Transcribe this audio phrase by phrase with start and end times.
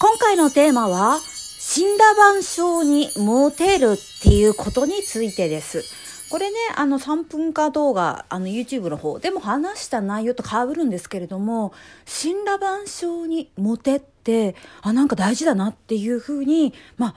[0.00, 1.20] 今回のテーマは、
[1.58, 5.82] 死んだ晩鐘にモテるっていうことについてです。
[6.30, 11.72] これね、あの3分化動画、あの YouTube の方でも話した内容と被るんですけれども、
[12.06, 17.14] 死んだ晩鐘にモテって、あ、なんか大事だなっていうふうに、まあ、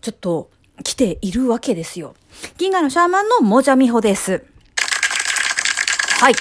[0.00, 0.50] ちょっと
[0.84, 2.14] 来ているわけですよ。
[2.58, 4.44] 銀河のシャーマンのもじゃみほです。
[6.20, 6.34] はい。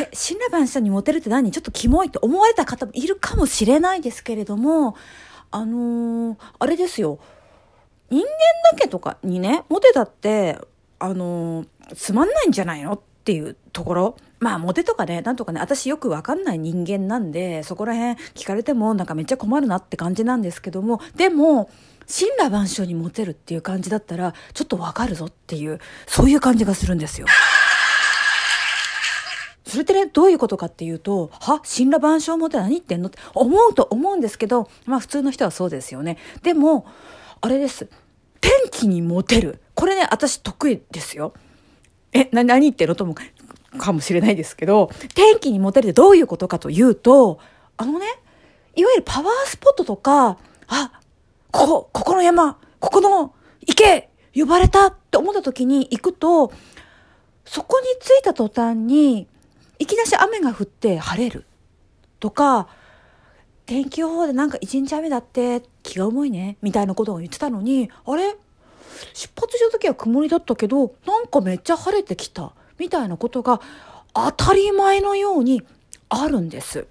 [0.00, 1.50] え、死んだ晩鐘にモテるって何？
[1.50, 4.94] ちょっとキモいと思われた方もいるかもしれないですけれども、
[5.50, 7.18] あのーあれですよ。
[8.10, 8.26] 人間
[8.72, 10.58] だけとかにね、モテたって、
[10.98, 14.16] あのーつまんないんじゃないのっていうところ？
[14.40, 21.68] まあ、モテとかね、なんとかね、私よくわかんない人間なんで、そこら辺聞かれてもなんかめっちゃ困るなって感じなんですけども、でも、
[22.06, 27.26] 神羅万象にモテるっていう感じだったら、ちょっとわかるぞっていう、そういう感じがするんですよ。
[29.68, 31.60] それってね、どういうことかっていうと、は？
[31.60, 33.08] 神羅万象モテ何言ってんの？
[33.08, 36.16] って思うと思うんですけど、まあ普通の人はそうですよね。
[36.42, 36.86] でも、
[37.40, 37.88] あれです。
[38.40, 39.60] 天気にモテる。
[39.74, 41.34] これね、私得意ですよ。
[42.12, 43.14] え、な、何言ってんのとも、
[43.78, 47.38] かもしれないですけど、天気にモテるってどういうことかというと、
[47.76, 48.06] あのね、
[48.74, 50.38] いわゆるパワースポットとか、
[50.68, 51.00] あ、
[51.50, 53.34] ここ、ここの山、ここの
[53.66, 56.52] 池、呼ばれたって思った時に行くと、
[57.44, 59.26] そこに着いた途端に、
[59.78, 61.44] いきなし雨が降って晴れる
[62.20, 62.68] とか、
[63.66, 68.36] 天気予報でなんか一日雨だって気が重いね、みたいなことを言ってたのに、あれ？
[69.14, 73.60] 出発した時は曇りだったけど、なんかめっちゃ晴れてきた、みたいなことが
[74.12, 75.62] 当たり前のように
[76.08, 76.86] あるんです。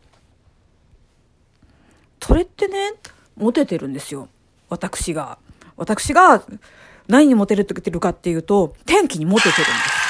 [2.21, 2.93] それってね、
[3.35, 4.29] モテてるんですよ。
[4.69, 5.37] 私が。
[5.75, 6.43] 私が
[7.07, 10.06] 何にモテるって言ってるかっていうと、天気にモテてるんです。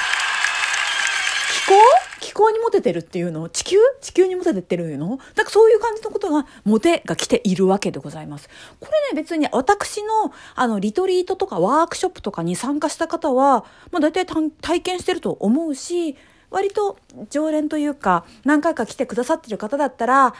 [2.38, 3.48] 候にモテてるっていうの？
[3.48, 3.76] 地球？
[4.00, 5.08] 地球にモテてってるの？
[5.08, 8.48] なんかそういう感じのことが、モテが来ているわけでございます。
[8.78, 16.16] これね、別に私の、あの、リトリートとかワークショップとかに参加した方は、まあ大体体験してると思うし、
[16.50, 16.96] 割と
[17.28, 20.32] 常連というか、何回か来てくださってる方だったら、あ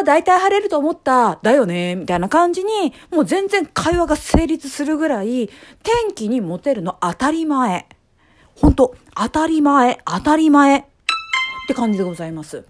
[0.00, 5.48] あ、大体晴れると思った、だよね、みたいな感じに、もう全然会話が成立するぐらい、
[5.82, 7.86] 天気にモテるの当たり前。
[8.56, 10.88] 本当当たり前、当たり前
[11.64, 12.64] って感じでございます。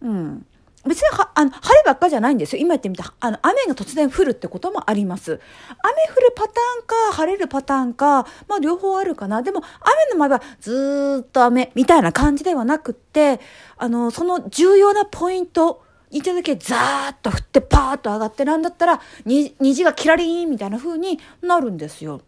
[0.00, 0.46] うん。
[0.86, 2.62] 別には、あの、晴ればっかじゃないんですよ。
[2.62, 5.32] 今言ってみた、あの、雨が突然降るってこともあります。
[5.32, 9.42] 雨降るパターンか、晴れるパターンか、まあ両方あるかな。
[9.42, 13.40] でも、雨の前はずーっと雨みたいな感じではなくって、
[13.76, 22.20] あの、その重要なポイント、一度だけザーッと降ってパーッと上がってなんだったら、に虹がキラリーンみたいな風になるんですよ。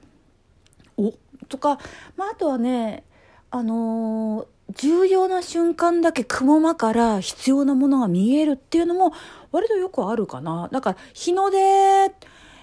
[0.97, 1.15] お
[1.49, 1.79] とか、
[2.17, 3.05] まあ、あとはね、
[3.51, 9.13] あのー重要な瞬間だけ雲間から必要なものが見えるっていうのも
[9.51, 10.69] 割とよくあるかな。
[10.71, 12.13] だから、日の出、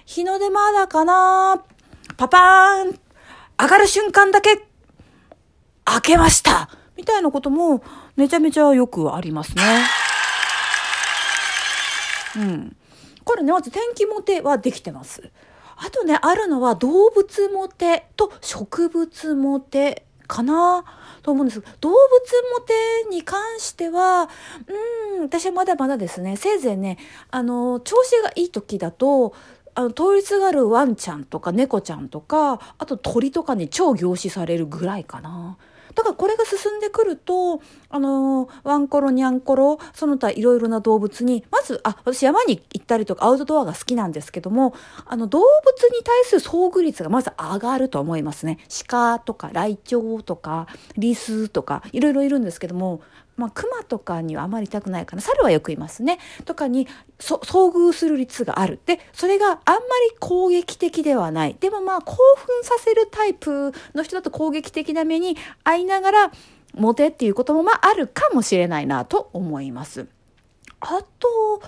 [0.04, 1.64] 日の出まだかな
[2.16, 2.98] パパーン
[3.58, 4.66] 上がる瞬間だけ
[5.84, 7.82] 開けましたみたいなことも
[8.16, 9.62] めちゃめちゃよくありますね。
[12.36, 12.76] うん。
[13.24, 15.30] これね、まず天気モテはできてます。
[15.76, 20.84] あとね、あるのは動物モテと植物モテかな
[21.26, 21.60] と思うんです。
[21.80, 21.96] 動物
[22.54, 22.72] モテ
[23.10, 24.30] に関しては、
[25.16, 26.98] うん、私はまだまだですね、せいぜいね、
[27.32, 29.34] あの、調子がいい時だと、
[29.74, 35.58] あの、通りすがるワンちゃんとか猫ちゃんとか、あと鳥とかに超凝視されるぐらいかな。
[35.96, 44.74] だからこれが進んでくると、あのーワンコロ、ニャンコロ、その他いろいろな動物に、まず、あ、私山に行ったりとかアウトドアが好きなんですけども、
[45.06, 45.46] あの、動物
[45.96, 48.58] に対する遭遇率がまず上がると思いますね。
[48.86, 50.66] 鹿とか、ライチョウとか、
[50.98, 53.00] リスとか、いろいろいるんですけども、
[53.36, 55.22] まあ、熊とかにはあまり痛くないかな。
[55.22, 56.18] 猿はよくいますね。
[56.44, 56.88] とかに、
[57.18, 58.80] 遭遇する率がある。
[58.86, 61.56] で、それがあんまり攻撃的ではない。
[61.58, 66.32] でもまあ、興奮させるタイプの人だと攻撃的な目に遭いながら、
[66.74, 70.06] モテっていうこともまあ、あるかもしれないなと思います。
[70.80, 71.62] あと、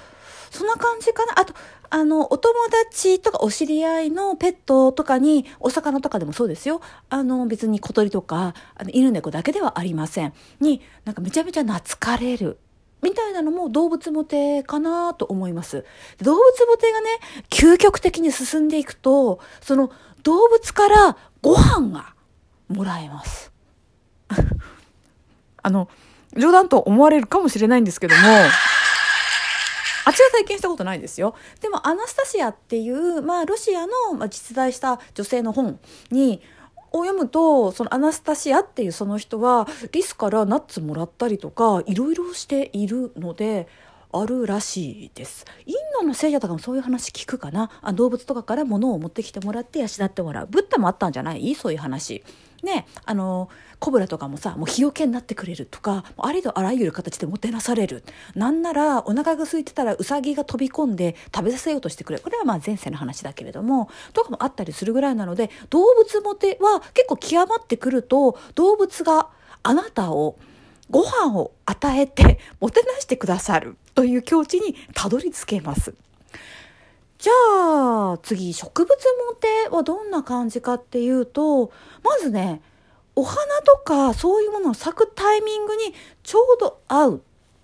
[0.51, 1.39] そんな感じかな。
[1.39, 1.55] あと、
[1.91, 2.55] あの、お友
[2.91, 6.81] 達とかお知り合いのペットとかに、お魚とかでもそうですよ。
[7.09, 10.33] あの、別に小鳥とか、あの犬猫だけではありません。
[10.61, 12.59] に、なんかめちゃめちゃ懐かれる。
[13.01, 15.85] みたいなのも動物モテかなと思います。
[16.21, 17.09] 動物モテがね、
[17.49, 19.91] 究極的に進んでいくと、その
[20.25, 22.15] 動物からご飯が
[22.69, 23.53] もらえます。
[25.63, 25.89] あの、
[26.37, 28.21] 冗談と思われるかもしれないんですけども、
[30.09, 31.35] あちら体験したことないですよ。
[31.61, 35.79] でも、アナスタシアっていう、まあ、ロシアのまあ実在した女性の本
[36.11, 36.41] に、
[36.93, 43.69] を読むと、そのアナスタシアっていうその人は、リスからナッツもらったりとか、いろいろしているので、
[44.13, 45.45] あるらしいです。
[45.67, 47.71] インドの聖者とかもそういう話聞くかな？
[47.83, 50.47] あ動物とかから物を持ってきてもらって養ってもらう。
[50.49, 51.55] ブッダもあったんじゃない？
[51.55, 52.23] そういう話。
[52.63, 58.03] ねあのコブラとかもさもう日よけになってくれるとかありとあらゆる形でもてなされる。
[58.35, 62.25] なんならお腹が空いてたらウサギが飛び込んで食べさせようとしてくれる。
[62.25, 69.29] これはまあ前世の話だけれどもとかもあったりするぐらいなので動物もては結構極まってくると動物が
[69.63, 70.37] あなたを
[70.91, 73.77] ご飯を与えてもてなしてくださる。
[73.99, 75.93] という境地にたどり着けます。
[77.19, 78.97] じゃあ次植物
[79.27, 81.73] モテはどんな感じかっていうと
[82.05, 82.63] まずね
[83.17, 87.21] お花とかそういうものを咲くタイミングにちょうど合うっ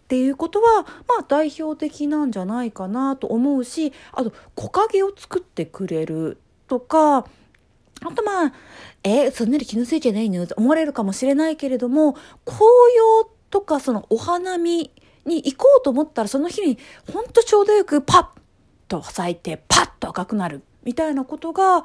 [0.08, 7.24] ていうことはまあ代表的なんじゃないかなと思うしあと木陰を作ってくれるとかあ
[8.12, 8.52] とまあ
[9.04, 12.14] えそんなに気のせいじゃないのと思われるかもしれないけれども
[12.44, 12.58] 紅
[13.22, 14.90] 葉とかそのお花見
[15.26, 16.78] に行こうと思ったらその日に
[17.12, 18.26] ほんとちょうどよくパッ
[18.88, 21.84] と咲いてパッと赤くなるみたいなことが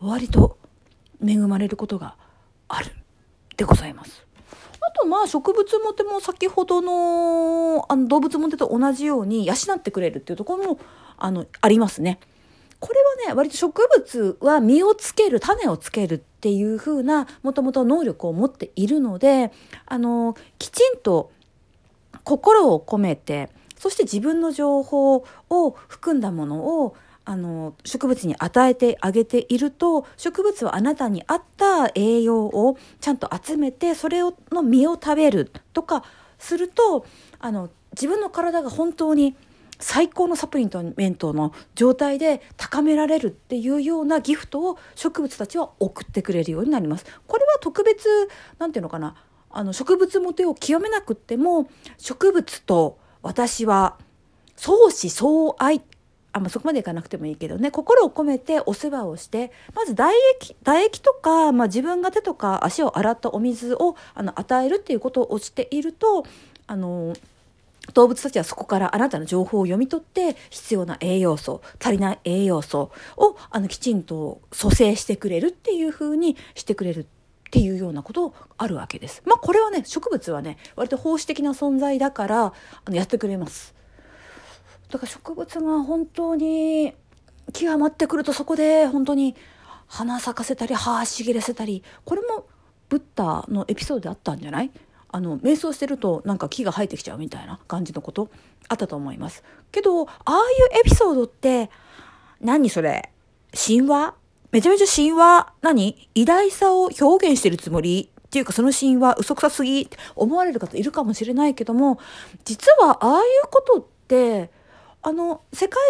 [0.00, 0.58] 割と
[1.24, 2.16] 恵まれることが
[2.68, 2.92] ある
[3.56, 4.26] でございます。
[4.80, 10.80] あとまあ植物モテも先ほどのあの動物モテと同じように養ってくれるっていうところも
[11.16, 12.18] あのありますね。
[12.80, 19.52] これはね割と植物は実をつける種をつけるっていう風なもともと能力を持っているので
[19.86, 21.30] あのきちんと
[22.24, 36.04] 心を込めてそして自分の情報を含んだものをあの植物に与えてあげていると植物はあなたに合った栄養をちゃんと集めてそれをの実を食べるとか
[36.38, 37.06] すると
[37.38, 39.36] あの自分の体が本当に
[39.78, 47.04] 最高のサプリメントの状態で高められるっていうようなギフトを植物たちは送ってくれるようになります。
[47.26, 48.08] これは特別
[48.58, 49.16] なんていうのかな
[49.52, 51.68] あの植物モテを極めなくっても
[51.98, 53.96] 植物と私は
[54.56, 55.82] 相思相愛
[56.34, 60.10] あまあ、そこまでいかなくてもいいけどね心を込めてお世話をしてまず唾
[60.40, 66.24] 液唾液とか、まあ、自分が手とか足を洗ったお水をあの与えるっていうことをしていると
[66.66, 67.14] あの
[67.94, 77.06] 動物たちはそこからあなたの情報を読み取って必要な栄養素足りない栄養素をあのきちんと蘇生してくれるっていうふうにしてくれる。
[77.52, 79.22] っていうようなことあるわけです。
[79.26, 82.52] まあこれはね植物はね割と奉仕的な存在だからあ
[82.88, 83.74] のやってくれます。
[84.88, 86.94] だから植物が本当に
[87.52, 89.36] 極まってくるとそこで本当に
[89.86, 92.46] 花咲かせたり葉茂らせたりこれも
[92.88, 94.70] ブッダのエピソードであったんじゃない？
[95.10, 98.30] あの瞑想してるとなんか木が生えてきちゃうみたいな感じのこと
[98.68, 99.44] あったと思います。
[99.70, 101.68] けどああいうエピソードって
[102.40, 103.10] 何それ？
[103.52, 104.14] 神話？
[104.52, 106.08] めちゃめちゃ神話、何？
[106.14, 108.10] 偉大さを表現してるつもり？
[108.26, 111.98] っていうかその神話嘘くさすぎって思われる方いるかもしれないけども、
[112.44, 114.50] 実はああいうことって、
[115.00, 115.80] あの、世界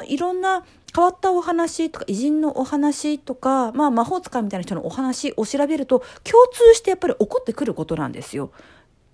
[0.00, 0.64] 中のいろんな
[0.94, 8.52] 変わったお話とか偉人のお話とか、まあ魔法使いみたいな人のお話を調べると共通してやっぱり起こってくることなんですよ。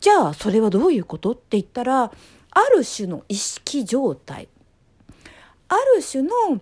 [0.00, 2.02] じゃあそれはどういうことって言ったら、
[2.50, 4.48] ある種の意識状態。
[5.68, 6.60] ある種の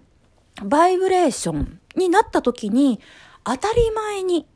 [0.65, 3.01] バイブレーションになった時に
[3.45, 4.47] 当たり前に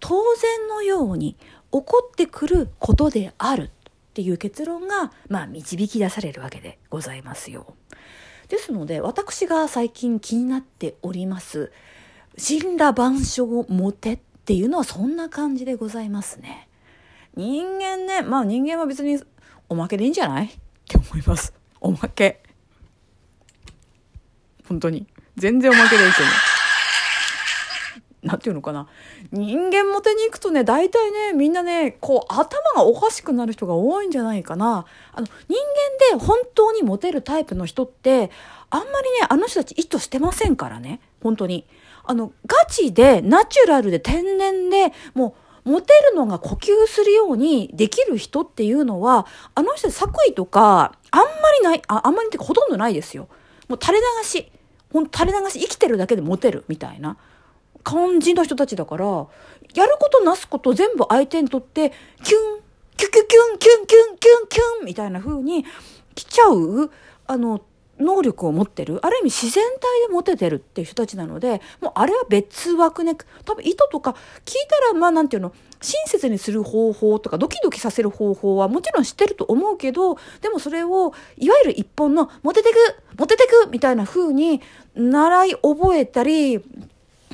[0.00, 1.38] 当然のように起
[1.70, 3.70] こってくることであるっ
[4.14, 7.74] ていう結論が、まあ、導き出されるわけでございますよ。
[8.48, 11.72] ですので私が最近気になっております
[12.36, 16.68] 神羅万象モテっていうのはそんな感じでございますね。
[17.36, 19.20] 人間ねまあ人間は別に
[19.68, 20.46] おまけでいいんじゃない？
[20.46, 20.50] っ
[20.86, 21.54] て思います。
[21.80, 22.42] おまけ。
[24.68, 25.06] 本当に。
[25.36, 26.34] 全然おまけでいいと思う。
[28.24, 28.88] なんていうのかな。
[29.32, 34.86] 人間モテに行くとね、大体ね、みんなね、こう、頭がおかしくなる人が多いんじゃないかな。
[35.12, 35.56] あの、人
[36.10, 38.30] 間で本当にモテるタイプの人って、
[38.70, 41.00] あんまりね、あの人たち意図してませんからね。
[41.22, 41.66] 本当に。
[42.04, 45.36] あの、ガチで、ナチュラルで、天然で、も
[45.66, 51.26] う、モテるのが呼吸するようにできる人っていうのは、あの人作為とか、あんま
[51.58, 53.28] りない、ああんまりってほとんどないですよ。
[53.68, 54.50] もう垂れ流し。
[54.94, 57.16] ほん垂れ流し生きてるだけでモテるみたいな。
[57.82, 59.04] 感じの人たちだから、
[59.74, 61.90] やることなすこと全部相手にとって、
[62.22, 62.60] キュン、
[62.96, 65.64] キュキュキュン、キュン、キュン、キュン、キュンみたいな風に
[66.14, 66.90] 来ちゃう、
[67.26, 67.60] あの、
[67.98, 82.76] 能力を持ってる、ある意味自然体でモテてるっていう人たちなので、もうあれは別枠ね、多分意図とか聞いたら、まあなんていうの、親切にする方法とかドキドキさせる方法はもちろん知ってると思うけど、でもそれをいわゆる一本のモテテク
[83.18, 84.60] モテテクみたいな風に
[84.94, 86.64] 習い覚えたり、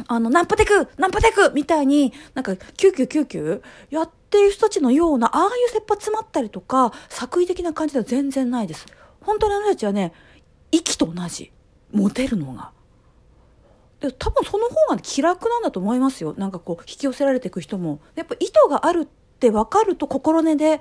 [0.09, 8.87] あの、ナンパテクナンパテクみたいになんかキューキュキュキュやってる人たちのような、ああいう切羽詰まったりとか、作為的な感じでは全然ないです。
[9.21, 10.13] 本当にあの人たちはね、
[10.73, 11.53] 息と同じ。
[11.93, 12.73] モテるのが。
[14.01, 16.35] で多分その方が気楽なんだと思いますよ。
[16.39, 18.01] なんかこう、引き寄せられていく人も。
[18.15, 19.07] やっぱ意図があるっ
[19.39, 20.81] て分かると心根で、やっ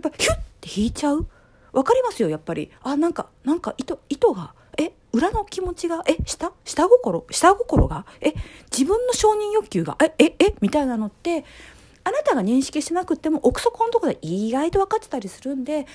[0.00, 1.26] ぱヒュッて引いちゃう。
[1.72, 2.70] 分かりますよ、やっぱり。
[2.82, 6.52] あ、なんか、なんか意図、意図が、え、裏の気持ちが、え、下？
[6.64, 7.24] 下心？
[7.30, 8.06] 下心が？
[8.20, 8.34] え、
[8.70, 10.54] 自分の承認欲求が、え、え、え？
[10.60, 11.44] みたいなのって、
[12.02, 15.86] あなたが認識しなくても奥底のとこで意外と分かってたりするんで、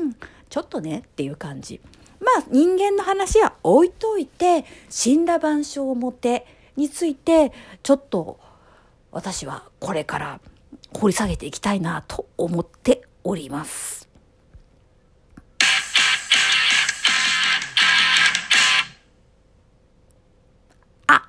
[0.00, 0.16] うん、
[0.48, 1.80] ちょっとねっていう感じ。
[2.20, 6.46] まあ人間の話は置いといて、死んだ万象モテ
[6.76, 8.38] について、ちょっと
[9.10, 10.40] 私はこれから
[10.94, 14.08] 掘り下げていきたいなと思っております。
[21.06, 21.28] あ、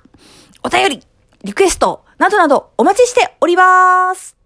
[0.62, 1.02] お便り、
[1.44, 4.37] リクエスト、などなどお待ちしております。